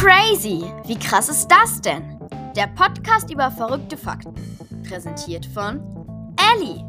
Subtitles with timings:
[0.00, 0.62] Crazy!
[0.84, 2.20] Wie krass ist das denn?
[2.54, 4.32] Der Podcast über verrückte Fakten.
[4.88, 5.80] Präsentiert von
[6.54, 6.84] Ellie.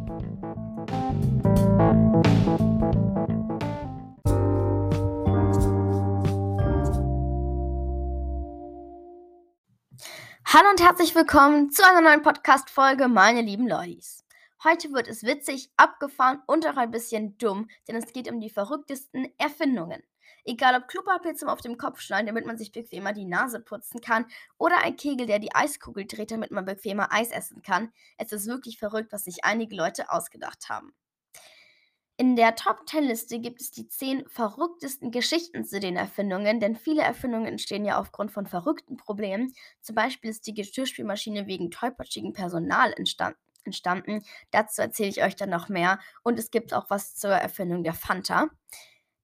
[10.46, 14.24] Hallo und herzlich willkommen zu einer neuen Podcast-Folge, meine lieben Lollis.
[14.64, 18.52] Heute wird es witzig, abgefahren und auch ein bisschen dumm, denn es geht um die
[18.52, 20.04] verrücktesten Erfindungen.
[20.46, 24.02] Egal ob Klopapier zum auf dem Kopf schneiden, damit man sich bequemer die Nase putzen
[24.02, 24.26] kann,
[24.58, 27.92] oder ein Kegel, der die Eiskugel dreht, damit man bequemer Eis essen kann.
[28.18, 30.94] Es ist wirklich verrückt, was sich einige Leute ausgedacht haben.
[32.18, 36.76] In der Top 10 Liste gibt es die 10 verrücktesten Geschichten zu den Erfindungen, denn
[36.76, 39.54] viele Erfindungen entstehen ja aufgrund von verrückten Problemen.
[39.80, 44.24] Zum Beispiel ist die Geschirrspülmaschine wegen tollpatschigem Personal entstanden entstanden.
[44.52, 46.00] Dazu erzähle ich euch dann noch mehr.
[46.24, 48.50] Und es gibt auch was zur Erfindung der Fanta.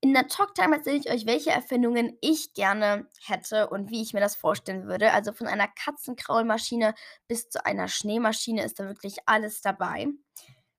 [0.01, 4.19] In der Talktime erzähle ich euch, welche Erfindungen ich gerne hätte und wie ich mir
[4.19, 5.11] das vorstellen würde.
[5.13, 6.93] Also von einer Katzenkraulmaschine
[7.27, 10.07] bis zu einer Schneemaschine ist da wirklich alles dabei.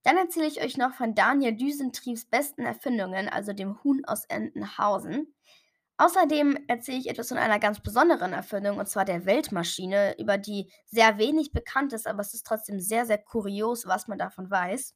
[0.05, 5.34] Dann erzähle ich euch noch von Daniel Düsentriebs besten Erfindungen, also dem Huhn aus Entenhausen.
[5.98, 10.70] Außerdem erzähle ich etwas von einer ganz besonderen Erfindung, und zwar der Weltmaschine, über die
[10.86, 14.95] sehr wenig bekannt ist, aber es ist trotzdem sehr, sehr kurios, was man davon weiß.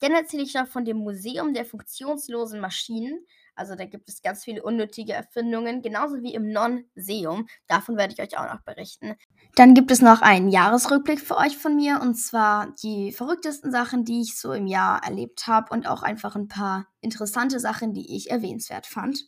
[0.00, 3.26] Dann erzähle ich noch von dem Museum der funktionslosen Maschinen.
[3.60, 7.46] Also da gibt es ganz viele unnötige Erfindungen, genauso wie im Non-Seum.
[7.66, 9.16] Davon werde ich euch auch noch berichten.
[9.54, 14.06] Dann gibt es noch einen Jahresrückblick für euch von mir, und zwar die verrücktesten Sachen,
[14.06, 18.16] die ich so im Jahr erlebt habe und auch einfach ein paar interessante Sachen, die
[18.16, 19.26] ich erwähnenswert fand.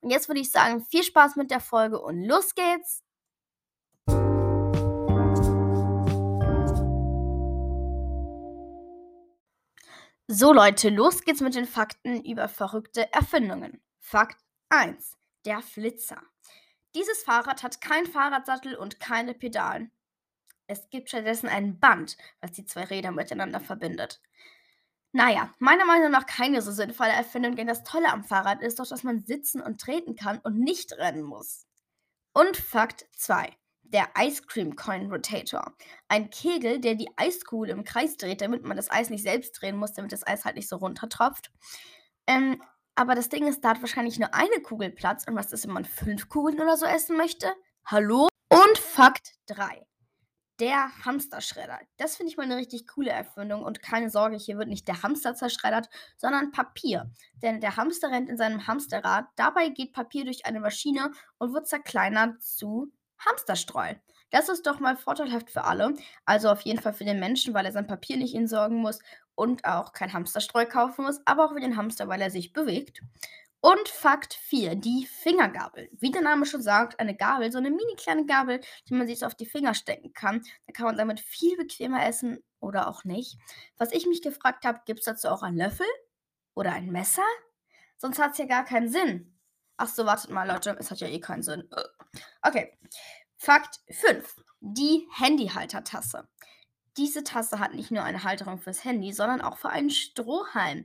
[0.00, 3.03] Und jetzt würde ich sagen, viel Spaß mit der Folge und los geht's!
[10.26, 13.82] So Leute, los geht's mit den Fakten über verrückte Erfindungen.
[14.00, 15.18] Fakt 1.
[15.44, 16.22] Der Flitzer.
[16.94, 19.90] Dieses Fahrrad hat keinen Fahrradsattel und keine Pedalen.
[20.66, 24.22] Es gibt stattdessen ein Band, was die zwei Räder miteinander verbindet.
[25.12, 28.88] Naja, meiner Meinung nach keine so sinnvolle Erfindung, denn das Tolle am Fahrrad ist doch,
[28.88, 31.66] dass man sitzen und treten kann und nicht rennen muss.
[32.32, 33.54] Und Fakt 2.
[33.94, 35.72] Der Ice Cream Coin Rotator.
[36.08, 39.76] Ein Kegel, der die Eiskugel im Kreis dreht, damit man das Eis nicht selbst drehen
[39.76, 41.52] muss, damit das Eis halt nicht so runtertropft.
[42.26, 42.60] Ähm,
[42.96, 45.26] aber das Ding ist, da hat wahrscheinlich nur eine Kugel Platz.
[45.26, 47.54] Und was ist, wenn man fünf Kugeln oder so essen möchte?
[47.86, 48.28] Hallo?
[48.48, 49.86] Und Fakt 3
[50.60, 51.80] der Hamsterschredder.
[51.96, 53.62] Das finde ich mal eine richtig coole Erfindung.
[53.62, 57.10] Und keine Sorge, hier wird nicht der Hamster zerschreddert, sondern Papier.
[57.42, 59.26] Denn der Hamster rennt in seinem Hamsterrad.
[59.36, 63.94] Dabei geht Papier durch eine Maschine und wird zerkleinert zu Hamsterstreu.
[64.30, 65.94] Das ist doch mal vorteilhaft für alle.
[66.24, 68.98] Also auf jeden Fall für den Menschen, weil er sein Papier nicht entsorgen muss
[69.34, 73.00] und auch kein Hamsterstreu kaufen muss, aber auch für den Hamster, weil er sich bewegt.
[73.60, 75.88] Und Fakt 4, die Fingergabel.
[75.92, 79.20] Wie der Name schon sagt, eine Gabel, so eine mini kleine Gabel, die man sich
[79.20, 80.42] so auf die Finger stecken kann.
[80.66, 83.38] Da kann man damit viel bequemer essen oder auch nicht.
[83.78, 85.86] Was ich mich gefragt habe, gibt es dazu auch einen Löffel
[86.54, 87.22] oder ein Messer?
[87.96, 89.34] Sonst hat es ja gar keinen Sinn.
[89.78, 91.66] Ach so, wartet mal, Leute, es hat ja eh keinen Sinn.
[92.42, 92.76] Okay.
[93.36, 96.26] Fakt 5, die Handyhaltertasse.
[96.96, 100.84] Diese Tasse hat nicht nur eine Halterung fürs Handy, sondern auch für einen Strohhalm.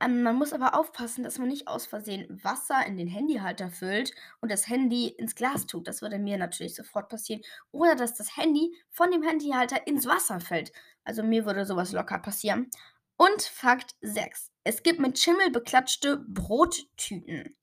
[0.00, 4.12] Ähm, man muss aber aufpassen, dass man nicht aus Versehen Wasser in den Handyhalter füllt
[4.40, 5.88] und das Handy ins Glas tut.
[5.88, 7.42] Das würde mir natürlich sofort passieren.
[7.72, 10.72] Oder dass das Handy von dem Handyhalter ins Wasser fällt.
[11.04, 12.70] Also mir würde sowas locker passieren.
[13.16, 14.50] Und Fakt 6.
[14.62, 17.56] Es gibt mit Schimmel beklatschte Brottüten.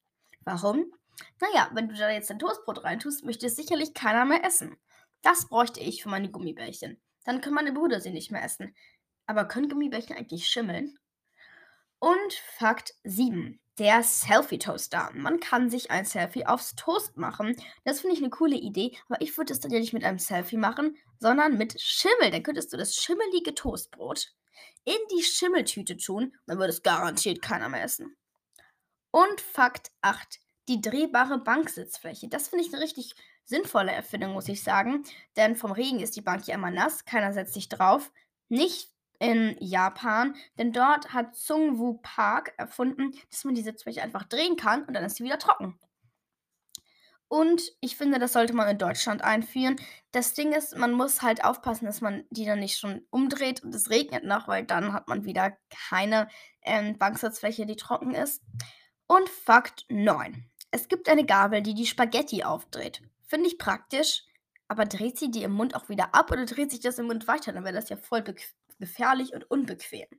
[0.43, 0.91] Warum?
[1.39, 4.77] Naja, wenn du da jetzt ein Toastbrot reintust, möchte es sicherlich keiner mehr essen.
[5.21, 7.01] Das bräuchte ich für meine Gummibärchen.
[7.23, 8.75] Dann können meine Brüder sie nicht mehr essen.
[9.25, 10.97] Aber können Gummibärchen eigentlich schimmeln?
[11.99, 13.59] Und Fakt 7.
[13.79, 15.11] Der Selfie-Toaster.
[15.13, 17.55] Man kann sich ein Selfie aufs Toast machen.
[17.83, 20.19] Das finde ich eine coole Idee, aber ich würde es dann ja nicht mit einem
[20.19, 22.31] Selfie machen, sondern mit Schimmel.
[22.31, 24.33] Dann könntest du das schimmelige Toastbrot
[24.85, 28.15] in die Schimmeltüte tun, dann würde es garantiert keiner mehr essen.
[29.11, 30.39] Und Fakt 8.
[30.67, 32.27] Die drehbare Banksitzfläche.
[32.27, 35.03] Das finde ich eine richtig sinnvolle Erfindung, muss ich sagen.
[35.35, 38.11] Denn vom Regen ist die Bank ja immer nass, keiner setzt sich drauf.
[38.49, 44.57] Nicht in Japan, denn dort hat Sungwoo Park erfunden, dass man die Sitzfläche einfach drehen
[44.57, 45.79] kann und dann ist sie wieder trocken.
[47.27, 49.77] Und ich finde, das sollte man in Deutschland einführen.
[50.11, 53.73] Das Ding ist, man muss halt aufpassen, dass man die dann nicht schon umdreht und
[53.73, 55.57] es regnet noch, weil dann hat man wieder
[55.89, 56.27] keine
[56.61, 58.43] ähm, Banksitzfläche, die trocken ist.
[59.07, 60.49] Und Fakt 9.
[60.75, 63.01] Es gibt eine Gabel, die die Spaghetti aufdreht.
[63.27, 64.25] Finde ich praktisch,
[64.67, 67.29] aber dreht sie die im Mund auch wieder ab oder dreht sich das im Mund
[67.29, 67.53] weiter?
[67.53, 68.25] Dann wäre das ja voll
[68.77, 70.09] gefährlich und unbequem.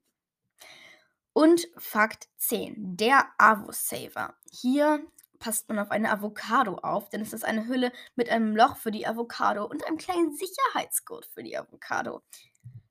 [1.34, 4.34] Und Fakt 10, der Avo-Saver.
[4.50, 5.06] Hier
[5.38, 8.90] passt man auf eine Avocado auf, denn es ist eine Hülle mit einem Loch für
[8.90, 12.22] die Avocado und einem kleinen Sicherheitsgurt für die Avocado.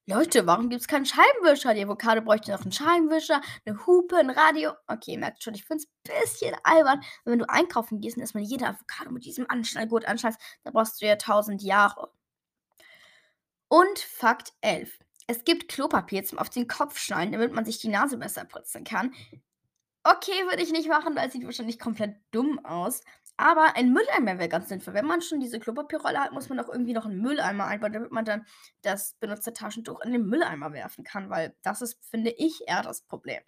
[0.07, 1.74] Leute, warum gibt es keinen Scheibenwischer?
[1.74, 4.74] Die Avocado bräuchte noch einen Scheibenwischer, eine Hupe, ein Radio.
[4.86, 7.02] Okay, ihr merkt schon, ich finde es ein bisschen albern.
[7.24, 11.07] wenn du einkaufen gehst und erstmal jede Avocado mit diesem Anschnallgurt anschneidest, dann brauchst du
[11.07, 12.12] ja tausend Jahre.
[13.68, 15.00] Und Fakt 11.
[15.25, 18.84] Es gibt Klopapier zum auf den Kopf schneiden, damit man sich die Nase besser putzen
[18.84, 19.12] kann.
[20.04, 23.01] Okay, würde ich nicht machen, weil es sieht wahrscheinlich komplett dumm aus.
[23.38, 24.94] Aber ein Mülleimer wäre ganz sinnvoll.
[24.94, 28.12] Wenn man schon diese Klopapierrolle hat, muss man auch irgendwie noch einen Mülleimer einbauen, damit
[28.12, 28.46] man dann
[28.82, 33.02] das benutzte Taschentuch in den Mülleimer werfen kann, weil das ist, finde ich, eher das
[33.02, 33.42] Problem.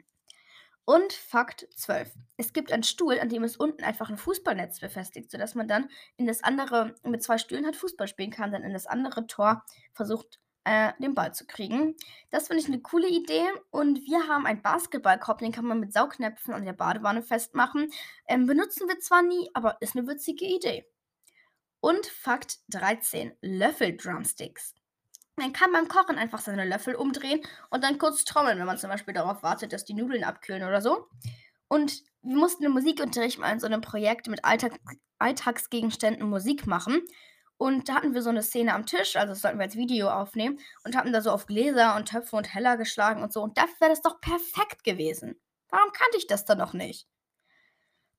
[0.83, 2.13] Und Fakt 12.
[2.37, 5.89] Es gibt einen Stuhl, an dem ist unten einfach ein Fußballnetz befestigt, sodass man dann
[6.15, 9.65] in das andere, mit zwei Stühlen halt Fußball spielen kann, dann in das andere Tor
[9.91, 11.95] versucht, äh, den Ball zu kriegen.
[12.29, 13.47] Das finde ich eine coole Idee.
[13.71, 17.89] Und wir haben einen Basketballkorb, den kann man mit Saugnäpfen an der Badewanne festmachen.
[18.27, 20.85] Ähm, benutzen wir zwar nie, aber ist eine witzige Idee.
[21.79, 23.33] Und Fakt 13.
[23.41, 24.75] Löffel-Drumsticks.
[25.37, 27.39] Man kann beim Kochen einfach seine Löffel umdrehen
[27.69, 30.81] und dann kurz trommeln, wenn man zum Beispiel darauf wartet, dass die Nudeln abkühlen oder
[30.81, 31.07] so.
[31.67, 34.79] Und wir mussten im Musikunterricht mal in so einem Projekt mit Alltag
[35.19, 37.01] Alltagsgegenständen Musik machen.
[37.57, 40.09] Und da hatten wir so eine Szene am Tisch, also das sollten wir als Video
[40.09, 43.41] aufnehmen, und hatten da so auf Gläser und Töpfe und Heller geschlagen und so.
[43.41, 45.39] Und dafür wäre das doch perfekt gewesen.
[45.69, 47.07] Warum kannte ich das dann noch nicht?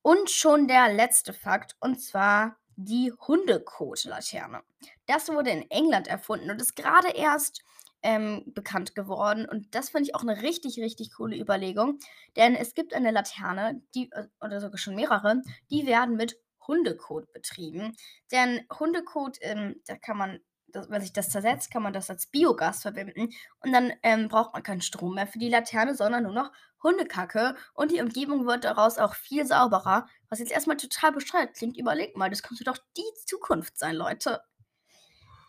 [0.01, 4.61] Und schon der letzte Fakt, und zwar die Hundekot-Laterne.
[5.05, 7.63] Das wurde in England erfunden und ist gerade erst
[8.01, 9.47] ähm, bekannt geworden.
[9.47, 11.99] Und das finde ich auch eine richtig, richtig coole Überlegung.
[12.35, 17.31] Denn es gibt eine Laterne, die, äh, oder sogar schon mehrere, die werden mit Hundekot
[17.33, 17.95] betrieben.
[18.31, 22.27] Denn Hundekot, ähm, da kann man, das, wenn sich das zersetzt, kann man das als
[22.27, 23.29] Biogas verwenden.
[23.59, 26.51] Und dann ähm, braucht man keinen Strom mehr für die Laterne, sondern nur noch
[26.83, 27.55] Hundekacke.
[27.73, 30.07] Und die Umgebung wird daraus auch viel sauberer.
[30.29, 34.41] Was jetzt erstmal total bescheuert klingt, überlegt mal, das könnte doch die Zukunft sein, Leute.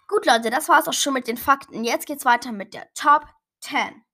[0.09, 1.85] Gut, Leute, das war es auch schon mit den Fakten.
[1.85, 3.27] Jetzt geht's weiter mit der Top
[3.61, 4.05] 10.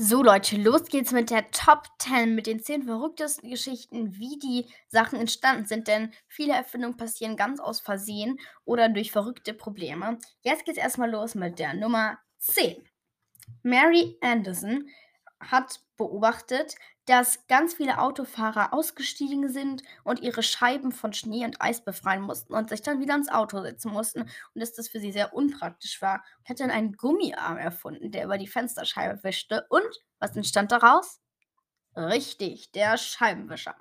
[0.00, 4.72] So Leute, los geht's mit der Top 10, mit den 10 verrücktesten Geschichten, wie die
[4.86, 10.20] Sachen entstanden sind, denn viele Erfindungen passieren ganz aus Versehen oder durch verrückte Probleme.
[10.42, 12.88] Jetzt geht's erstmal los mit der Nummer 10.
[13.64, 14.88] Mary Anderson
[15.40, 16.76] hat beobachtet,
[17.08, 22.52] dass ganz viele Autofahrer ausgestiegen sind und ihre Scheiben von Schnee und Eis befreien mussten
[22.52, 26.02] und sich dann wieder ins Auto setzen mussten und dass das für sie sehr unpraktisch
[26.02, 26.22] war.
[26.40, 29.64] Und hat dann einen Gummiarm erfunden, der über die Fensterscheibe wischte.
[29.70, 29.88] Und
[30.18, 31.20] was entstand daraus?
[31.96, 33.74] Richtig, der Scheibenwischer.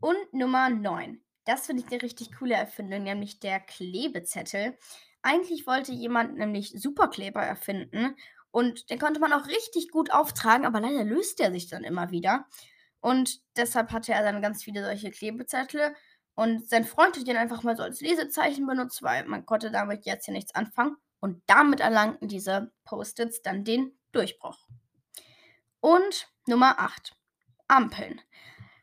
[0.00, 1.22] Und Nummer 9.
[1.44, 4.76] Das finde ich eine richtig coole Erfindung, nämlich der Klebezettel.
[5.22, 8.16] Eigentlich wollte jemand nämlich Superkleber erfinden
[8.50, 12.10] und den konnte man auch richtig gut auftragen, aber leider löst er sich dann immer
[12.10, 12.46] wieder.
[13.00, 15.94] Und deshalb hatte er dann ganz viele solche Klebezettel.
[16.34, 20.04] Und sein Freund hat ihn einfach mal so als Lesezeichen benutzt, weil man konnte damit
[20.04, 20.96] jetzt hier nichts anfangen.
[21.20, 24.58] Und damit erlangten diese Post-its dann den Durchbruch.
[25.80, 27.14] Und Nummer 8.
[27.68, 28.20] Ampeln.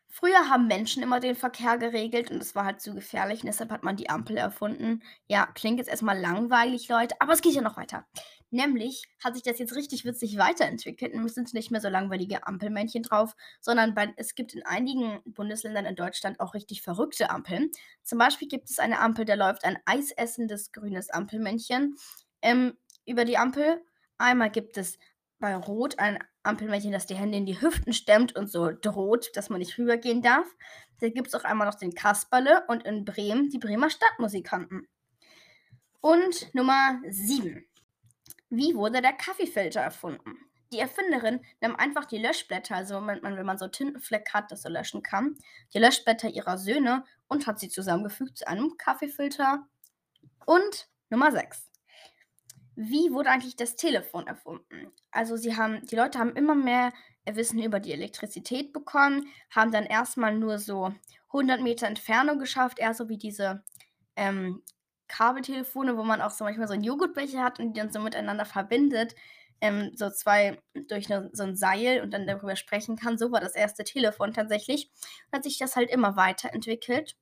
[0.08, 3.70] Früher haben Menschen immer den Verkehr geregelt und es war halt zu gefährlich und deshalb
[3.72, 5.04] hat man die Ampel erfunden.
[5.28, 8.08] Ja, klingt jetzt erstmal langweilig, Leute, aber es geht ja noch weiter.
[8.50, 11.14] Nämlich hat sich das jetzt richtig witzig weiterentwickelt.
[11.14, 15.86] Nämlich sind nicht mehr so langweilige Ampelmännchen drauf, sondern bei, es gibt in einigen Bundesländern
[15.86, 17.72] in Deutschland auch richtig verrückte Ampeln.
[18.04, 21.98] Zum Beispiel gibt es eine Ampel, da läuft ein eisessendes grünes Ampelmännchen
[22.42, 23.84] ähm, über die Ampel.
[24.18, 24.98] Einmal gibt es
[25.40, 29.50] bei Rot ein Ampelmännchen, das die Hände in die Hüften stemmt und so droht, dass
[29.50, 30.48] man nicht rübergehen darf.
[31.00, 34.88] Da gibt es auch einmal noch den Kasperle und in Bremen die Bremer Stadtmusikanten.
[36.00, 37.67] Und Nummer 7.
[38.50, 40.38] Wie wurde der Kaffeefilter erfunden?
[40.74, 44.64] Die Erfinderin nahm einfach die Löschblätter, also wenn man, wenn man so Tintenfleck hat, das
[44.64, 45.36] so löschen kann,
[45.74, 49.66] die Löschblätter ihrer Söhne und hat sie zusammengefügt zu einem Kaffeefilter.
[50.46, 51.68] Und Nummer 6
[52.78, 54.92] wie wurde eigentlich das Telefon erfunden?
[55.10, 56.94] Also sie haben, die Leute haben immer mehr
[57.26, 60.94] Wissen über die Elektrizität bekommen, haben dann erstmal nur so
[61.34, 63.64] 100 Meter Entfernung geschafft, eher so wie diese
[64.16, 64.62] ähm,
[65.08, 68.46] Kabeltelefone, wo man auch so manchmal so einen Joghurtbecher hat und die dann so miteinander
[68.46, 69.16] verbindet,
[69.62, 73.18] ähm, so zwei durch ne, so ein Seil und dann darüber sprechen kann.
[73.18, 74.92] So war das erste Telefon tatsächlich.
[75.32, 77.16] Und hat sich das halt immer weiterentwickelt.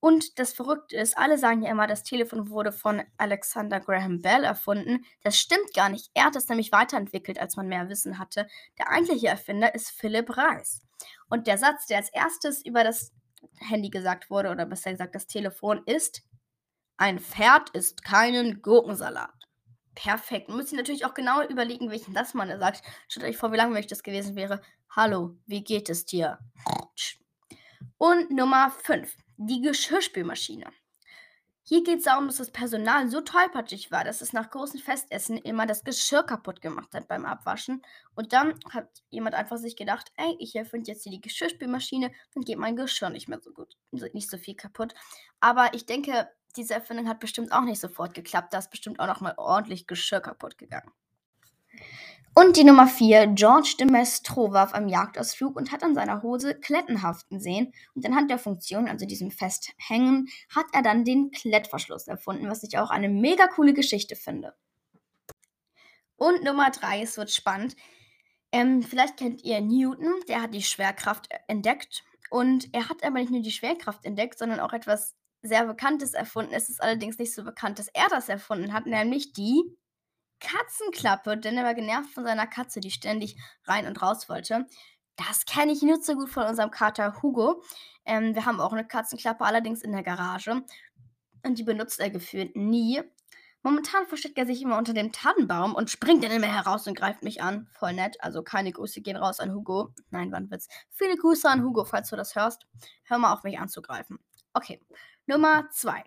[0.00, 4.44] Und das Verrückte ist, alle sagen ja immer, das Telefon wurde von Alexander Graham Bell
[4.44, 5.06] erfunden.
[5.22, 6.10] Das stimmt gar nicht.
[6.12, 8.46] Er hat es nämlich weiterentwickelt, als man mehr Wissen hatte.
[8.78, 10.82] Der eigentliche Erfinder ist Philipp Reis.
[11.30, 13.12] Und der Satz, der als erstes über das
[13.58, 16.22] Handy gesagt wurde, oder besser gesagt das Telefon, ist:
[16.96, 19.32] Ein Pferd isst keinen Gurkensalat.
[19.96, 20.48] Perfekt.
[20.48, 22.82] Müsst ihr natürlich auch genau überlegen, welchen Satz man da sagt.
[23.08, 24.60] Stellt euch vor, wie langweilig das gewesen wäre.
[24.90, 26.38] Hallo, wie geht es dir?
[27.98, 29.12] Und Nummer 5.
[29.36, 30.66] Die Geschirrspülmaschine.
[31.66, 35.38] Hier geht es darum, dass das Personal so tollpatschig war, dass es nach großen Festessen
[35.38, 37.82] immer das Geschirr kaputt gemacht hat beim Abwaschen.
[38.14, 42.44] Und dann hat jemand einfach sich gedacht, ey, ich erfinde jetzt hier die Geschirrspülmaschine, dann
[42.44, 44.94] geht mein Geschirr nicht mehr so gut, nicht so viel kaputt.
[45.40, 48.52] Aber ich denke, diese Erfindung hat bestimmt auch nicht sofort geklappt.
[48.52, 50.90] Da ist bestimmt auch noch mal ordentlich Geschirr kaputt gegangen.
[52.36, 56.22] Und die Nummer 4, George de Maistre war auf einem Jagdausflug und hat an seiner
[56.22, 57.72] Hose Kletten haften sehen.
[57.94, 62.76] Und anhand der Funktion, also diesem Festhängen, hat er dann den Klettverschluss erfunden, was ich
[62.76, 64.52] auch eine mega coole Geschichte finde.
[66.16, 67.76] Und Nummer 3, es wird spannend.
[68.50, 72.02] Ähm, vielleicht kennt ihr Newton, der hat die Schwerkraft entdeckt.
[72.30, 75.14] Und er hat aber nicht nur die Schwerkraft entdeckt, sondern auch etwas
[75.44, 76.52] sehr Bekanntes erfunden.
[76.52, 79.62] Es ist allerdings nicht so bekannt, dass er das erfunden hat, nämlich die
[80.40, 84.66] Katzenklappe, denn er war genervt von seiner Katze, die ständig rein und raus wollte.
[85.16, 87.62] Das kenne ich nur so gut von unserem Kater Hugo.
[88.04, 90.62] Ähm, wir haben auch eine Katzenklappe, allerdings in der Garage.
[91.44, 93.02] Und die benutzt er gefühlt nie.
[93.62, 97.22] Momentan versteckt er sich immer unter dem Tannenbaum und springt dann immer heraus und greift
[97.22, 97.68] mich an.
[97.72, 98.16] Voll nett.
[98.20, 99.94] Also keine Grüße gehen raus an Hugo.
[100.10, 100.68] Nein, wann wird's?
[100.90, 102.66] Viele Grüße an Hugo, falls du das hörst.
[103.04, 104.18] Hör mal auf, mich anzugreifen.
[104.54, 104.80] Okay.
[105.26, 106.04] Nummer zwei.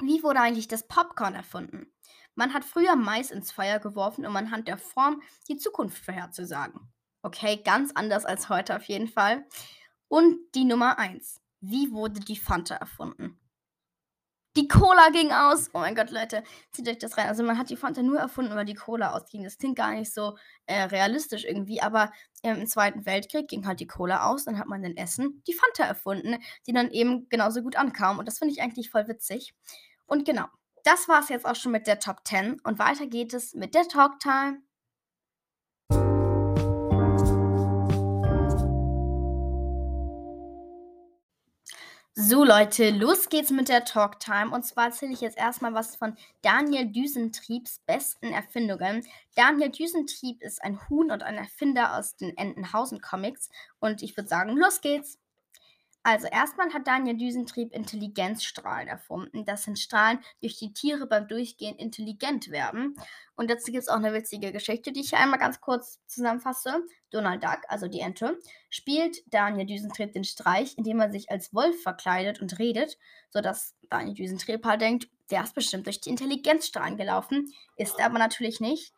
[0.00, 1.92] Wie wurde eigentlich das Popcorn erfunden?
[2.34, 6.92] Man hat früher Mais ins Feuer geworfen, um anhand der Form die Zukunft vorherzusagen.
[7.22, 9.44] Okay, ganz anders als heute auf jeden Fall.
[10.08, 11.40] Und die Nummer 1.
[11.60, 13.38] Wie wurde die Fanta erfunden?
[14.54, 15.70] Die Cola ging aus.
[15.72, 16.42] Oh mein Gott, Leute,
[16.72, 17.28] zieht euch das rein.
[17.28, 19.44] Also man hat die Fanta nur erfunden, weil die Cola ausging.
[19.44, 23.80] Das klingt gar nicht so äh, realistisch irgendwie, aber ähm, im Zweiten Weltkrieg ging halt
[23.80, 24.44] die Cola aus.
[24.44, 28.18] Dann hat man den Essen die Fanta erfunden, die dann eben genauso gut ankam.
[28.18, 29.54] Und das finde ich eigentlich voll witzig.
[30.04, 30.46] Und genau,
[30.84, 33.74] das war es jetzt auch schon mit der Top 10 und weiter geht es mit
[33.74, 34.60] der Talk Time.
[42.24, 44.52] So Leute, los geht's mit der Talk Time.
[44.52, 49.04] Und zwar erzähle ich jetzt erstmal was von Daniel Düsentriebs besten Erfindungen.
[49.34, 53.50] Daniel Düsentrieb ist ein Huhn und ein Erfinder aus den Entenhausen Comics.
[53.80, 55.18] Und ich würde sagen, los geht's.
[56.04, 59.44] Also erstmal hat Daniel Düsentrieb Intelligenzstrahlen erfunden.
[59.44, 62.96] Das sind Strahlen, durch die Tiere beim Durchgehen intelligent werden.
[63.36, 66.82] Und dazu gibt es auch eine witzige Geschichte, die ich hier einmal ganz kurz zusammenfasse.
[67.10, 71.80] Donald Duck, also die Ente, spielt Daniel Düsentrieb den Streich, indem er sich als Wolf
[71.82, 72.98] verkleidet und redet,
[73.30, 78.18] sodass Daniel Düsentrieb halt denkt, der ist bestimmt durch die Intelligenzstrahlen gelaufen, ist er aber
[78.18, 78.92] natürlich nicht.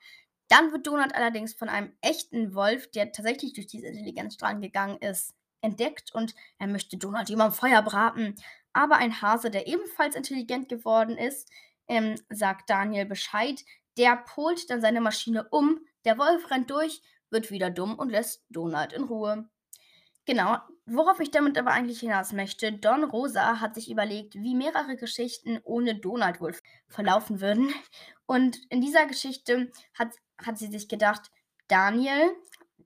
[0.48, 5.34] Dann wird Donald allerdings von einem echten Wolf, der tatsächlich durch diese Intelligenzstrahlen gegangen ist,
[5.64, 8.36] entdeckt und er möchte Donald am Feuer braten.
[8.72, 11.50] Aber ein Hase, der ebenfalls intelligent geworden ist,
[11.88, 13.64] ähm, sagt Daniel Bescheid.
[13.96, 15.80] Der polt dann seine Maschine um.
[16.04, 19.48] Der Wolf rennt durch, wird wieder dumm und lässt Donald in Ruhe.
[20.26, 20.56] Genau,
[20.86, 25.60] worauf ich damit aber eigentlich hinaus möchte, Don Rosa hat sich überlegt, wie mehrere Geschichten
[25.64, 26.56] ohne Donald wohl
[26.88, 27.72] verlaufen würden.
[28.26, 31.30] Und in dieser Geschichte hat, hat sie sich gedacht,
[31.68, 32.30] Daniel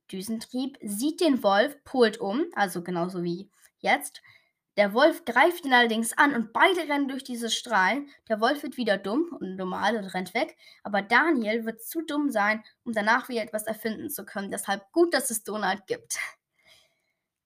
[0.09, 4.23] Düsentrieb sieht den Wolf, polt um, also genauso wie jetzt.
[4.77, 8.09] Der Wolf greift ihn allerdings an und beide rennen durch diese Strahlen.
[8.29, 12.31] Der Wolf wird wieder dumm und normal und rennt weg, aber Daniel wird zu dumm
[12.31, 14.53] sein, um danach wieder etwas erfinden zu können.
[14.53, 16.19] Deshalb gut, dass es Donald gibt.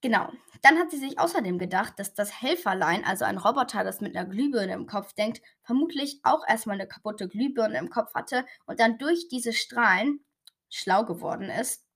[0.03, 0.31] Genau.
[0.63, 4.29] Dann hat sie sich außerdem gedacht, dass das Helferlein, also ein Roboter, das mit einer
[4.29, 8.99] Glühbirne im Kopf denkt, vermutlich auch erstmal eine kaputte Glühbirne im Kopf hatte und dann
[8.99, 10.25] durch diese Strahlen
[10.69, 11.87] schlau geworden ist.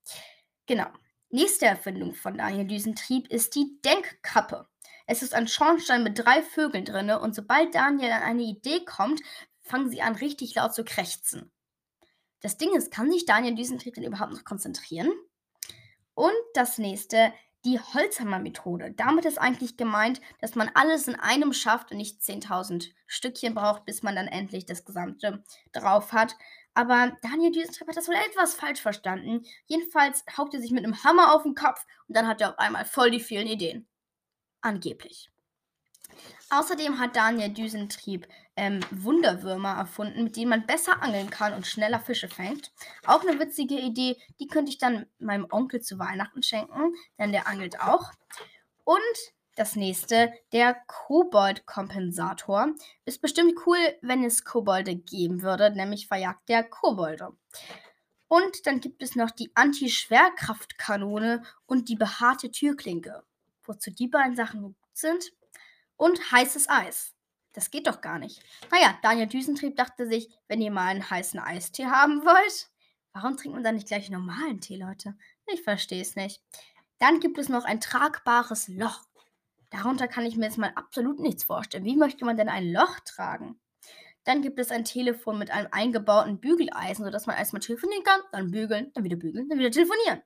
[0.67, 0.87] Genau.
[1.31, 4.69] Nächste Erfindung von Daniel Düsentrieb ist die Denkkappe.
[5.07, 9.21] Es ist ein Schornstein mit drei Vögeln drinne und sobald Daniel an eine Idee kommt,
[9.63, 11.53] fangen sie an, richtig laut zu krächzen.
[12.41, 15.13] Das Ding ist, kann sich Daniel Düsentrieb denn überhaupt noch konzentrieren?
[16.15, 17.33] Und das nächste,
[17.65, 18.93] die Holzhammer-Methode.
[18.93, 23.85] Damit ist eigentlich gemeint, dass man alles in einem schafft und nicht 10.000 Stückchen braucht,
[23.85, 25.43] bis man dann endlich das Gesamte
[25.73, 26.37] drauf hat.
[26.77, 29.47] Aber Daniel Düsentrieb hat das wohl etwas falsch verstanden.
[29.65, 32.59] Jedenfalls haucht er sich mit einem Hammer auf den Kopf und dann hat er auf
[32.59, 33.89] einmal voll die vielen Ideen.
[34.61, 35.31] Angeblich.
[36.51, 41.99] Außerdem hat Daniel Düsentrieb ähm, Wunderwürmer erfunden, mit denen man besser angeln kann und schneller
[41.99, 42.73] Fische fängt.
[43.07, 47.47] Auch eine witzige Idee, die könnte ich dann meinem Onkel zu Weihnachten schenken, denn der
[47.47, 48.13] angelt auch.
[48.85, 49.01] Und
[49.57, 52.75] das nächste, der Kobold-Kompensator.
[53.05, 57.37] Ist bestimmt cool, wenn es Kobolde geben würde, nämlich verjagt der Kobolde.
[58.29, 63.23] Und dann gibt es noch die Anti-Schwerkraftkanone und die behaarte Türklinke.
[63.65, 65.33] Wozu die beiden Sachen gut sind.
[65.97, 67.15] Und heißes Eis.
[67.53, 68.43] Das geht doch gar nicht.
[68.71, 72.69] Naja, Daniel Düsentrieb dachte sich, wenn ihr mal einen heißen Eistee haben wollt,
[73.15, 75.17] warum trinkt man dann nicht gleich normalen Tee, Leute?
[75.47, 76.43] Ich verstehe es nicht.
[76.99, 79.07] Dann gibt es noch ein tragbares Loch.
[79.71, 81.85] Darunter kann ich mir jetzt mal absolut nichts vorstellen.
[81.85, 83.61] Wie möchte man denn ein Loch tragen?
[84.25, 88.51] Dann gibt es ein Telefon mit einem eingebauten Bügeleisen, sodass man erstmal telefonieren kann, dann
[88.51, 90.23] bügeln, dann wieder bügeln, dann wieder telefonieren.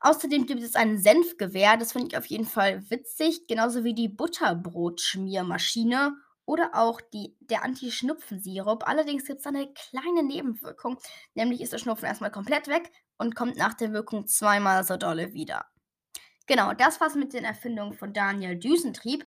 [0.00, 4.10] Außerdem gibt es ein Senfgewehr, das finde ich auf jeden Fall witzig, genauso wie die
[4.10, 6.14] Butterbrotschmiermaschine
[6.44, 8.86] oder auch die, der Anti-Schnupfensirup.
[8.86, 10.98] Allerdings gibt es eine kleine Nebenwirkung,
[11.34, 15.32] nämlich ist der Schnupfen erstmal komplett weg und kommt nach der Wirkung zweimal so dolle
[15.32, 15.64] wieder.
[16.46, 19.24] Genau, das war's mit den Erfindungen von Daniel Düsentrieb.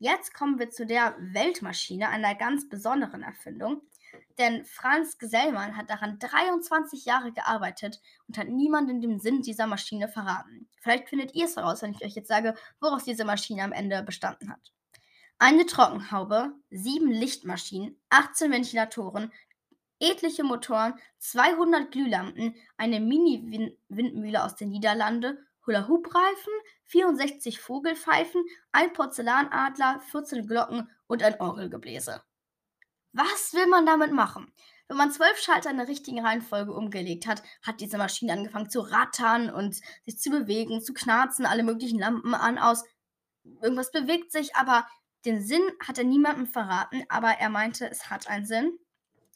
[0.00, 3.82] Jetzt kommen wir zu der Weltmaschine, einer ganz besonderen Erfindung.
[4.36, 10.08] Denn Franz Gesellmann hat daran 23 Jahre gearbeitet und hat niemanden den Sinn dieser Maschine
[10.08, 10.68] verraten.
[10.80, 14.02] Vielleicht findet ihr es heraus, wenn ich euch jetzt sage, woraus diese Maschine am Ende
[14.02, 14.72] bestanden hat.
[15.40, 19.32] Eine Trockenhaube, sieben Lichtmaschinen, 18 Ventilatoren,
[20.00, 26.52] etliche Motoren, 200 Glühlampen, eine Mini-Windmühle aus den Niederlanden, Hula-Hoop-Reifen,
[26.84, 32.22] 64 Vogelpfeifen, ein Porzellanadler, 14 Glocken und ein Orgelgebläse.
[33.12, 34.52] Was will man damit machen?
[34.88, 38.80] Wenn man zwölf Schalter in der richtigen Reihenfolge umgelegt hat, hat diese Maschine angefangen zu
[38.80, 39.76] rattern und
[40.06, 42.84] sich zu bewegen, zu knarzen, alle möglichen Lampen an, aus.
[43.60, 44.86] Irgendwas bewegt sich, aber
[45.26, 48.78] den Sinn hat er niemandem verraten, aber er meinte, es hat einen Sinn.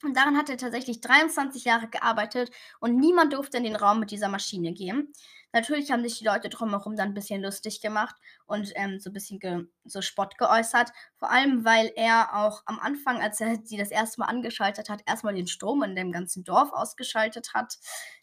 [0.02, 4.10] Und daran hat er tatsächlich 23 Jahre gearbeitet und niemand durfte in den Raum mit
[4.10, 5.12] dieser Maschine gehen.
[5.52, 8.16] Natürlich haben sich die Leute drumherum dann ein bisschen lustig gemacht
[8.46, 10.90] und ähm, so ein bisschen ge so Spott geäußert.
[11.16, 15.02] Vor allem, weil er auch am Anfang, als er sie das erste Mal angeschaltet hat,
[15.06, 17.78] erstmal den Strom in dem ganzen Dorf ausgeschaltet hat.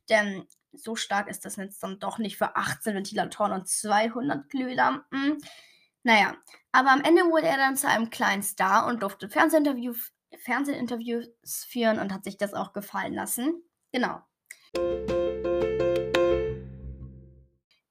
[0.09, 5.37] Denn so stark ist das Netz dann doch nicht für 18 Ventilatoren und 200 Glühlampen.
[6.03, 6.35] Naja,
[6.71, 9.93] aber am Ende wurde er dann zu einem kleinen Star und durfte Fernsehinterview,
[10.37, 13.63] Fernsehinterviews führen und hat sich das auch gefallen lassen.
[13.91, 14.21] Genau.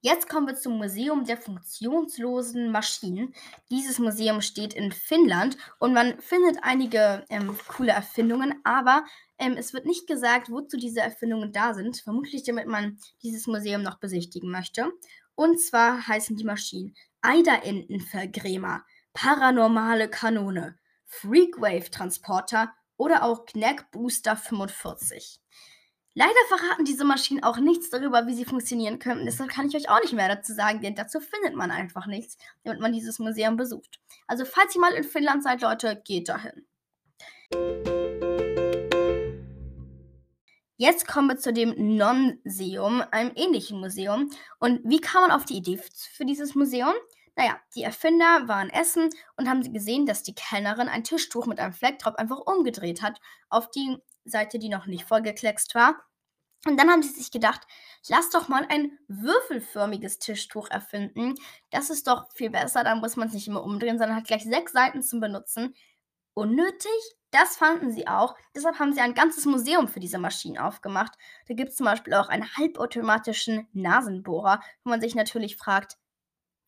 [0.01, 3.35] Jetzt kommen wir zum Museum der funktionslosen Maschinen.
[3.69, 9.05] Dieses Museum steht in Finnland und man findet einige ähm, coole Erfindungen, aber
[9.39, 11.97] ähm, es wird nicht gesagt, wozu diese Erfindungen da sind.
[11.99, 14.93] Vermutlich, damit man dieses Museum noch besichtigen möchte.
[15.35, 25.41] Und zwar heißen die Maschinen Eiderentenvergrämer, paranormale Kanone, Freakwave-Transporter oder auch Knack Booster 45.
[26.15, 29.25] Leider verraten diese Maschinen auch nichts darüber, wie sie funktionieren könnten.
[29.25, 32.37] Deshalb kann ich euch auch nicht mehr dazu sagen, denn dazu findet man einfach nichts,
[32.65, 34.01] damit man dieses Museum besucht.
[34.27, 36.67] Also falls ihr mal in Finnland seid, Leute, geht dahin.
[40.77, 44.31] Jetzt kommen wir zu dem Non-Seum, einem ähnlichen Museum.
[44.61, 45.79] Und wie kam man auf die Idee
[46.13, 46.95] für dieses Museum?
[47.39, 51.73] Naja, die Erfinder waren essen und haben gesehen, dass die Kellnerin ein Tischtuch mit einem
[51.73, 56.03] Fleck drauf einfach umgedreht hat auf die Seite, die noch nicht vollgekleckst war.
[56.67, 57.61] Und dann haben sie sich gedacht,
[58.09, 61.37] lass doch mal ein würfelförmiges Tischtuch erfinden.
[61.71, 64.43] Das ist doch viel besser, dann muss man es nicht immer umdrehen, sondern hat gleich
[64.43, 65.77] sechs Seiten zum Benutzen.
[66.35, 66.91] Unnötig?
[67.31, 68.35] Das fanden sie auch.
[68.53, 71.13] Deshalb haben sie ein ganzes Museum für diese Maschinen aufgemacht.
[71.47, 75.99] Da gibt es zum Beispiel auch einen halbautomatischen Nasenbohrer, wo man sich natürlich fragt,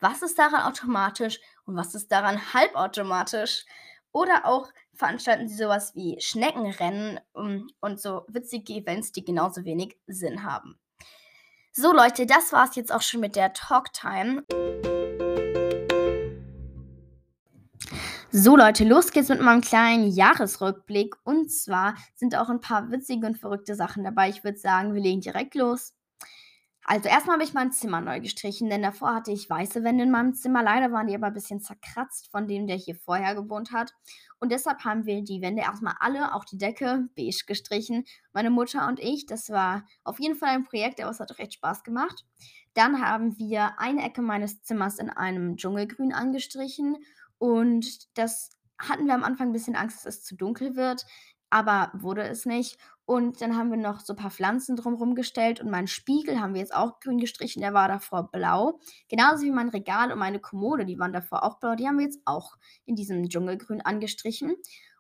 [0.01, 3.65] was ist daran automatisch und was ist daran halbautomatisch?
[4.13, 9.97] Oder auch veranstalten sie sowas wie Schneckenrennen um, und so witzige Events, die genauso wenig
[10.07, 10.79] Sinn haben.
[11.73, 14.45] So Leute, das war's jetzt auch schon mit der Talktime.
[18.33, 21.15] So Leute, los geht's mit meinem kleinen Jahresrückblick.
[21.25, 24.29] Und zwar sind auch ein paar witzige und verrückte Sachen dabei.
[24.29, 25.95] Ich würde sagen, wir legen direkt los.
[26.91, 30.11] Also erstmal habe ich mein Zimmer neu gestrichen, denn davor hatte ich weiße Wände in
[30.11, 30.61] meinem Zimmer.
[30.61, 33.95] Leider waren die aber ein bisschen zerkratzt von dem, der hier vorher gewohnt hat.
[34.41, 38.07] Und deshalb haben wir die Wände erstmal alle, auch die Decke, beige gestrichen.
[38.33, 39.27] Meine Mutter und ich.
[39.27, 42.25] Das war auf jeden Fall ein Projekt, aber es hat recht Spaß gemacht.
[42.75, 46.97] Dann haben wir eine Ecke meines Zimmers in einem Dschungelgrün angestrichen.
[47.39, 48.51] Und das
[48.81, 51.05] hatten wir am Anfang ein bisschen Angst, dass es zu dunkel wird
[51.51, 52.79] aber wurde es nicht.
[53.05, 56.55] Und dann haben wir noch so ein paar Pflanzen drumherum gestellt und meinen Spiegel haben
[56.55, 58.79] wir jetzt auch grün gestrichen, der war davor blau.
[59.09, 62.05] Genauso wie mein Regal und meine Kommode, die waren davor auch blau, die haben wir
[62.05, 64.55] jetzt auch in diesem Dschungelgrün angestrichen.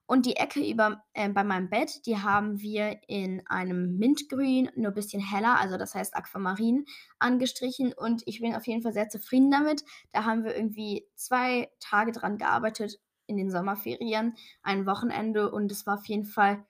[0.07, 4.89] Und die Ecke über äh, bei meinem Bett, die haben wir in einem Mintgrün, nur
[4.89, 6.87] ein bisschen heller, also das heißt Aquamarin,
[7.21, 7.93] angestrichen.
[7.93, 9.85] Und ich bin auf jeden Fall sehr zufrieden damit.
[10.11, 12.99] Da haben wir irgendwie zwei Tage dran gearbeitet
[13.31, 16.66] in den Sommerferien, ein Wochenende und es war auf jeden Fall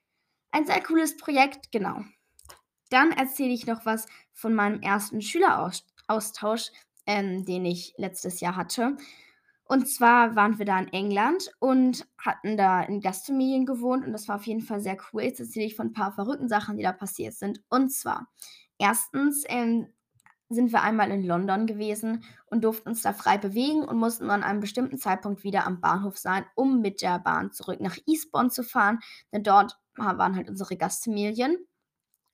[0.53, 2.05] ein sehr cooles Projekt, genau.
[2.91, 6.71] Dann erzähle ich noch was von meinem ersten Schüleraustausch,
[7.07, 8.97] ähm, den ich letztes Jahr hatte.
[9.65, 14.27] Und zwar waren wir da in England und hatten da in Gastfamilien gewohnt und das
[14.27, 15.23] war auf jeden Fall sehr cool.
[15.23, 17.63] Jetzt erzähle ich von ein paar verrückten Sachen, die da passiert sind.
[17.69, 18.27] Und zwar,
[18.79, 19.87] erstens ähm,
[20.51, 24.43] sind wir einmal in London gewesen und durften uns da frei bewegen und mussten an
[24.43, 28.65] einem bestimmten Zeitpunkt wieder am Bahnhof sein, um mit der Bahn zurück nach Eastbourne zu
[28.65, 28.99] fahren,
[29.33, 31.57] denn dort waren halt unsere Gastfamilien.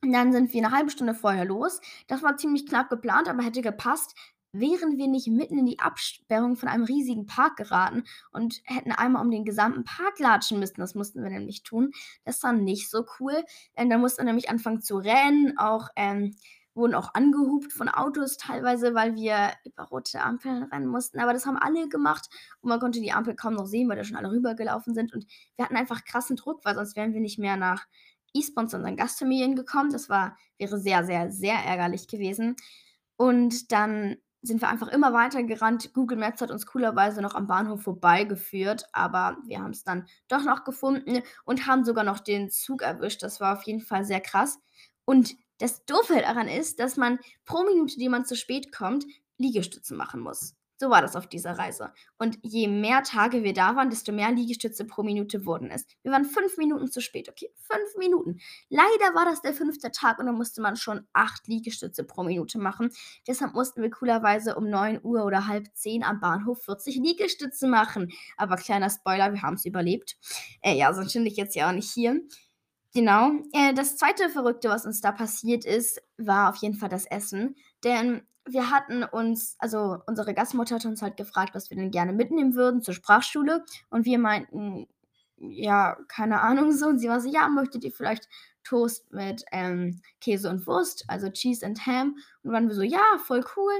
[0.02, 1.80] Und dann sind wir eine halbe Stunde vorher los.
[2.06, 4.14] Das war ziemlich knapp geplant, aber hätte gepasst,
[4.52, 9.22] wären wir nicht mitten in die Absperrung von einem riesigen Park geraten und hätten einmal
[9.22, 10.80] um den gesamten Park latschen müssen.
[10.80, 11.92] Das mussten wir nämlich tun.
[12.24, 13.44] Das war nicht so cool.
[13.76, 16.36] Ähm, da mussten wir nämlich anfangen zu rennen, auch ähm,
[16.76, 21.18] wurden auch angehupt von Autos teilweise, weil wir über rote Ampeln rennen mussten.
[21.20, 22.28] Aber das haben alle gemacht
[22.60, 25.12] und man konnte die Ampel kaum noch sehen, weil da schon alle rübergelaufen sind.
[25.14, 27.86] Und wir hatten einfach krassen Druck, weil sonst wären wir nicht mehr nach
[28.34, 29.90] Eastbourne zu unseren Gastfamilien gekommen.
[29.90, 32.56] Das war, wäre sehr, sehr, sehr ärgerlich gewesen.
[33.16, 35.92] Und dann sind wir einfach immer weiter gerannt.
[35.94, 40.44] Google Maps hat uns coolerweise noch am Bahnhof vorbeigeführt, aber wir haben es dann doch
[40.44, 43.22] noch gefunden und haben sogar noch den Zug erwischt.
[43.22, 44.58] Das war auf jeden Fall sehr krass.
[45.04, 49.04] Und das Doofe daran ist, dass man pro Minute, die man zu spät kommt,
[49.38, 50.54] Liegestütze machen muss.
[50.78, 51.92] So war das auf dieser Reise.
[52.18, 55.86] Und je mehr Tage wir da waren, desto mehr Liegestütze pro Minute wurden es.
[56.02, 57.50] Wir waren fünf Minuten zu spät, okay?
[57.56, 58.40] Fünf Minuten.
[58.68, 62.58] Leider war das der fünfte Tag und dann musste man schon acht Liegestütze pro Minute
[62.58, 62.90] machen.
[63.26, 68.12] Deshalb mussten wir coolerweise um 9 Uhr oder halb zehn am Bahnhof 40 Liegestütze machen.
[68.36, 70.18] Aber kleiner Spoiler, wir haben es überlebt.
[70.60, 72.20] Äh, ja, sonst bin ich jetzt ja auch nicht hier.
[72.96, 73.32] Genau.
[73.52, 77.54] Äh, das zweite Verrückte, was uns da passiert ist, war auf jeden Fall das Essen.
[77.84, 82.14] Denn wir hatten uns, also unsere Gastmutter hat uns halt gefragt, was wir denn gerne
[82.14, 83.66] mitnehmen würden zur Sprachschule.
[83.90, 84.88] Und wir meinten,
[85.36, 86.86] ja, keine Ahnung so.
[86.86, 88.30] Und sie war so, ja, möchtet ihr vielleicht
[88.64, 92.16] Toast mit ähm, Käse und Wurst, also Cheese and Ham?
[92.44, 93.74] Und waren wir so, ja, voll cool.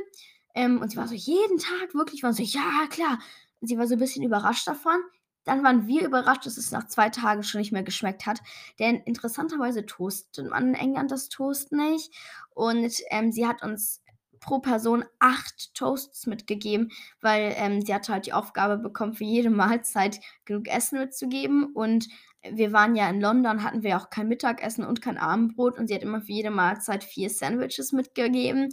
[0.54, 2.20] Ähm, und sie war so, jeden Tag wirklich?
[2.20, 3.18] Wir waren so, ja, klar.
[3.62, 5.00] Und sie war so ein bisschen überrascht davon.
[5.46, 8.40] Dann waren wir überrascht, dass es nach zwei Tagen schon nicht mehr geschmeckt hat.
[8.78, 12.12] Denn interessanterweise toastet man in England das Toast nicht.
[12.50, 14.02] Und ähm, sie hat uns
[14.40, 19.50] pro Person acht Toasts mitgegeben, weil ähm, sie hatte halt die Aufgabe bekommen, für jede
[19.50, 21.72] Mahlzeit genug Essen mitzugeben.
[21.74, 22.08] Und
[22.42, 25.94] wir waren ja in London, hatten wir auch kein Mittagessen und kein Abendbrot und sie
[25.94, 28.68] hat immer für jede Mahlzeit vier Sandwiches mitgegeben.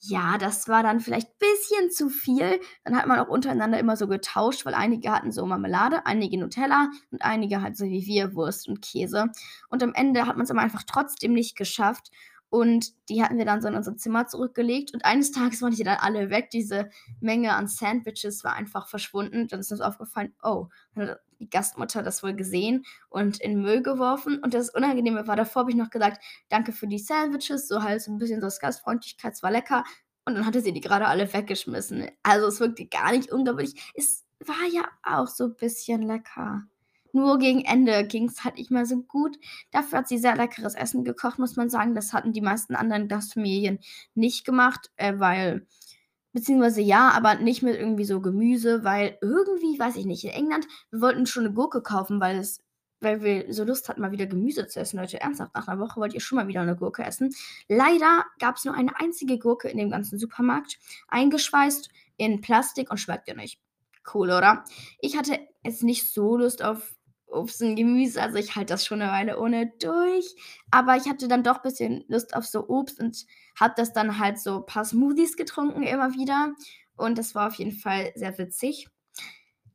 [0.00, 2.60] Ja, das war dann vielleicht ein bisschen zu viel.
[2.84, 6.90] Dann hat man auch untereinander immer so getauscht, weil einige hatten so Marmelade, einige Nutella
[7.10, 9.26] und einige halt so wie wir Wurst und Käse.
[9.68, 12.10] Und am Ende hat man es aber einfach trotzdem nicht geschafft.
[12.48, 14.94] Und die hatten wir dann so in unser Zimmer zurückgelegt.
[14.94, 16.50] Und eines Tages waren die dann alle weg.
[16.50, 16.88] Diese
[17.20, 19.48] Menge an Sandwiches war einfach verschwunden.
[19.48, 20.68] Dann ist uns aufgefallen, oh,
[21.40, 24.38] die Gastmutter das wohl gesehen und in Müll geworfen.
[24.42, 28.02] Und das Unangenehme war, davor habe ich noch gesagt, danke für die Sandwiches, so halt
[28.02, 29.84] so ein bisschen so das Gastfreundlichkeit, es war lecker.
[30.24, 32.10] Und dann hatte sie die gerade alle weggeschmissen.
[32.22, 33.92] Also es wirkte gar nicht unglaublich.
[33.94, 36.62] Es war ja auch so ein bisschen lecker.
[37.16, 39.38] Nur gegen Ende ging es halt nicht mehr so gut.
[39.70, 41.94] Dafür hat sie sehr leckeres Essen gekocht, muss man sagen.
[41.94, 43.78] Das hatten die meisten anderen Gastfamilien
[44.14, 45.66] nicht gemacht, äh, weil,
[46.34, 50.66] beziehungsweise ja, aber nicht mit irgendwie so Gemüse, weil irgendwie, weiß ich nicht, in England,
[50.90, 52.62] wir wollten schon eine Gurke kaufen, weil es
[53.00, 54.98] weil wir so Lust hatten, mal wieder Gemüse zu essen.
[54.98, 57.34] Leute, ernsthaft, nach einer Woche wollt ihr schon mal wieder eine Gurke essen.
[57.68, 62.98] Leider gab es nur eine einzige Gurke in dem ganzen Supermarkt, eingeschweißt in Plastik und
[62.98, 63.58] schmeckt ihr nicht.
[64.12, 64.64] Cool, oder?
[65.00, 66.95] Ich hatte jetzt nicht so Lust auf
[67.36, 68.20] Obst und Gemüse.
[68.20, 70.34] Also ich halte das schon eine Weile ohne durch.
[70.70, 73.26] Aber ich hatte dann doch ein bisschen Lust auf so Obst und
[73.58, 76.54] habe das dann halt so ein paar Smoothies getrunken immer wieder.
[76.96, 78.88] Und das war auf jeden Fall sehr witzig.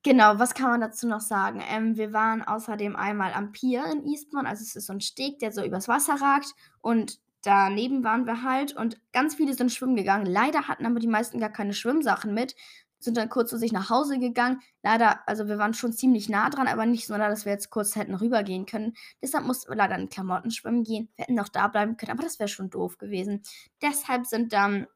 [0.04, 1.62] Genau, was kann man dazu noch sagen?
[1.70, 4.50] Ähm, wir waren außerdem einmal am Pier in Eastbourne.
[4.50, 6.56] Also es ist so ein Steg, der so übers Wasser ragt.
[6.82, 10.26] Und daneben waren wir halt und ganz viele sind schwimmen gegangen.
[10.26, 12.56] Leider hatten aber die meisten gar keine Schwimmsachen mit,
[13.04, 14.62] sind dann kurz zu sich nach Hause gegangen.
[14.84, 17.70] Leider, also wir waren schon ziemlich nah dran, aber nicht so nah, dass wir jetzt
[17.70, 18.94] kurz hätten rübergehen können.
[19.22, 21.10] Deshalb mussten wir leider in Klamotten schwimmen gehen.
[21.16, 23.44] Wir hätten auch da bleiben können, aber das wäre schon doof gewesen.
[23.82, 24.88] Deshalb sind dann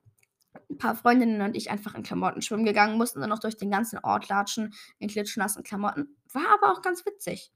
[0.69, 3.71] ein paar Freundinnen und ich einfach in Klamotten schwimmen gegangen, mussten dann noch durch den
[3.71, 6.15] ganzen Ort latschen in klitschnassen Klamotten.
[6.31, 7.51] War aber auch ganz witzig.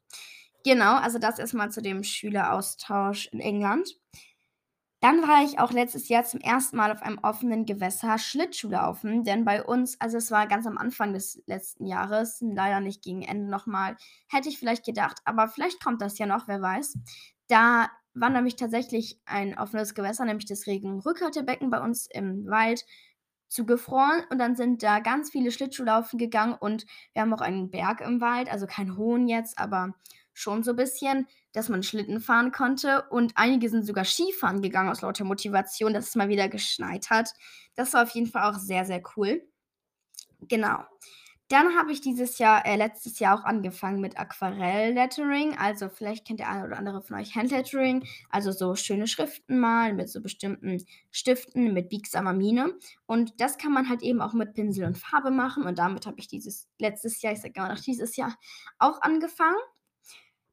[0.66, 3.96] Genau, also das erstmal zu dem Schüleraustausch in England.
[5.02, 9.46] Dann war ich auch letztes Jahr zum ersten Mal auf einem offenen Gewässer Schlittschuhlaufen, denn
[9.46, 13.50] bei uns, also es war ganz am Anfang des letzten Jahres, leider nicht gegen Ende
[13.50, 13.96] nochmal,
[14.28, 16.98] hätte ich vielleicht gedacht, aber vielleicht kommt das ja noch, wer weiß.
[17.48, 22.84] Da war nämlich tatsächlich ein offenes Gewässer, nämlich das Regenrückhaltebecken bei uns im Wald
[23.48, 28.02] zugefroren und dann sind da ganz viele Schlittschuhlaufen gegangen und wir haben auch einen Berg
[28.02, 29.94] im Wald, also kein hohen jetzt, aber
[30.34, 33.04] schon so ein bisschen, dass man Schlitten fahren konnte.
[33.10, 37.32] Und einige sind sogar Skifahren gegangen aus lauter Motivation, dass es mal wieder geschneit hat.
[37.76, 39.42] Das war auf jeden Fall auch sehr, sehr cool.
[40.42, 40.84] Genau.
[41.50, 45.58] Dann habe ich dieses Jahr, äh, letztes Jahr auch angefangen mit Aquarell-Lettering.
[45.58, 48.06] Also vielleicht kennt der eine oder andere von euch Handlettering.
[48.30, 52.78] Also so schöne Schriften malen mit so bestimmten Stiften mit biegsamer Mine.
[53.08, 55.64] Und das kann man halt eben auch mit Pinsel und Farbe machen.
[55.64, 58.38] Und damit habe ich dieses letztes Jahr, ich sage immer noch dieses Jahr,
[58.78, 59.58] auch angefangen.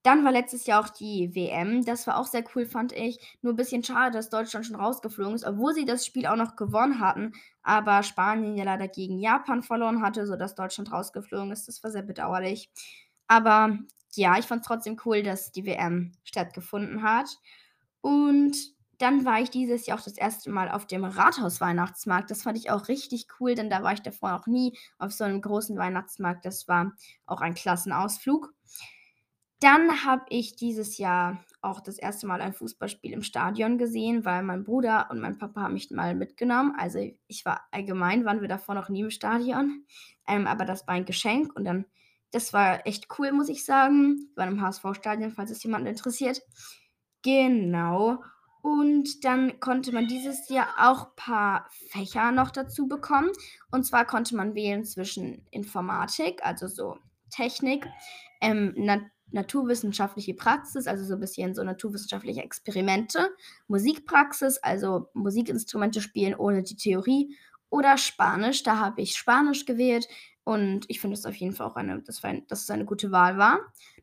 [0.07, 1.85] Dann war letztes Jahr auch die WM.
[1.85, 3.19] Das war auch sehr cool, fand ich.
[3.43, 6.55] Nur ein bisschen schade, dass Deutschland schon rausgeflogen ist, obwohl sie das Spiel auch noch
[6.55, 7.33] gewonnen hatten.
[7.65, 11.67] Aber Spanien ja leider gegen Japan verloren hatte, sodass Deutschland rausgeflogen ist.
[11.67, 12.71] Das war sehr bedauerlich.
[13.27, 13.81] Aber
[14.15, 17.27] ja, ich fand es trotzdem cool, dass die WM stattgefunden hat.
[18.01, 18.57] Und
[18.99, 22.31] dann war ich dieses Jahr auch das erste Mal auf dem Rathaus-Weihnachtsmarkt.
[22.31, 25.25] Das fand ich auch richtig cool, denn da war ich davor noch nie auf so
[25.25, 26.45] einem großen Weihnachtsmarkt.
[26.45, 26.93] Das war
[27.27, 28.55] auch ein Klassenausflug.
[29.61, 34.43] Dann habe ich dieses Jahr auch das erste Mal ein Fußballspiel im Stadion gesehen, weil
[34.43, 36.75] mein Bruder und mein Papa haben mich mal mitgenommen.
[36.79, 39.87] Also ich war allgemein, waren wir davor noch nie im Stadion.
[40.29, 41.87] Ähm, aber das war ein Geschenk und dann,
[42.33, 44.31] das war echt cool, muss ich sagen.
[44.37, 46.43] Waren im HSV-Stadion, falls es jemanden interessiert.
[47.23, 48.23] Genau.
[48.61, 53.31] Und dann konnte man dieses Jahr auch ein paar Fächer noch dazu bekommen.
[53.71, 56.99] Und zwar konnte man wählen zwischen Informatik, also so
[57.31, 57.87] Technik,
[58.41, 58.75] ähm,
[59.31, 63.31] naturwissenschaftliche Praxis, also so ein bisschen so naturwissenschaftliche Experimente,
[63.69, 67.37] Musikpraxis, also Musikinstrumente spielen ohne die Theorie
[67.71, 68.63] oder Spanisch.
[68.63, 70.09] Da habe ich Spanisch gewählt
[70.45, 73.37] und ich finde es auf jeden Fall auch eine, dass, dass es eine gute Wahl
[73.37, 73.59] war.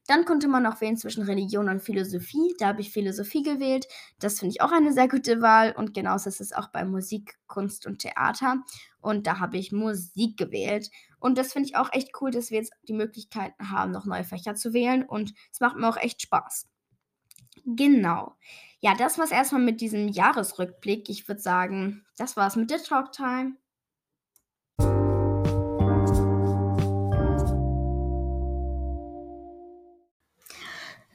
[0.07, 2.53] Dann konnte man noch wählen zwischen Religion und Philosophie.
[2.59, 3.88] Da habe ich Philosophie gewählt.
[4.19, 5.71] Das finde ich auch eine sehr gute Wahl.
[5.71, 8.57] Und genauso ist es auch bei Musik, Kunst und Theater.
[8.99, 10.89] Und da habe ich Musik gewählt.
[11.23, 14.25] Und das finde ich auch echt cool, dass wir jetzt die Möglichkeit haben, noch neue
[14.25, 15.03] Fächer zu wählen.
[15.05, 16.67] Und es macht mir auch echt Spaß.
[17.65, 18.36] Genau.
[18.81, 21.07] Ja, das war es erstmal mit diesem Jahresrückblick.
[21.07, 23.53] Ich würde sagen, das war's mit der Talktime.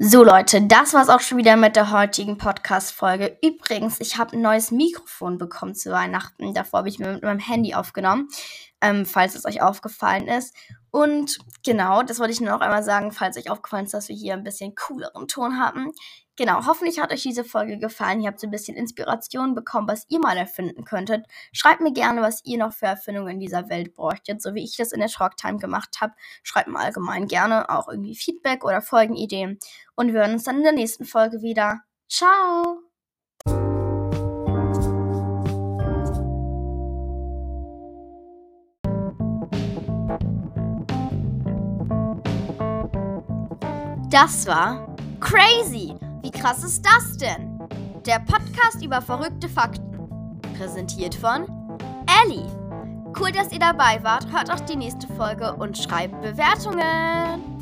[0.01, 3.37] So Leute, das war's auch schon wieder mit der heutigen Podcast-Folge.
[3.43, 6.55] Übrigens, ich habe ein neues Mikrofon bekommen zu Weihnachten.
[6.55, 8.29] Davor habe ich mir mit meinem Handy aufgenommen,
[8.81, 10.55] ähm, falls es euch aufgefallen ist.
[10.90, 14.16] Und genau, das wollte ich nur noch einmal sagen, falls euch aufgefallen ist, dass wir
[14.16, 15.92] hier ein bisschen cooleren Ton haben.
[16.37, 18.20] Genau, hoffentlich hat euch diese Folge gefallen.
[18.20, 21.27] Ihr habt so ein bisschen Inspiration bekommen, was ihr mal erfinden könntet.
[21.53, 24.77] Schreibt mir gerne, was ihr noch für Erfindungen in dieser Welt bräuchtet, so wie ich
[24.77, 26.14] das in der Talktime gemacht habe.
[26.44, 29.59] Schreibt mir allgemein gerne auch irgendwie Feedback oder Folgenideen.
[29.96, 31.81] Und wir hören uns dann in der nächsten Folge wieder.
[32.09, 32.88] Ciao!
[44.11, 44.87] Das war
[45.21, 45.94] crazy!
[46.23, 47.59] Wie krass ist das denn?
[48.07, 50.40] Der Podcast über verrückte Fakten.
[50.57, 51.47] Präsentiert von
[52.25, 52.47] Ellie.
[53.21, 54.33] Cool, dass ihr dabei wart.
[54.33, 57.58] Hört auch die nächste Folge und schreibt Bewertungen.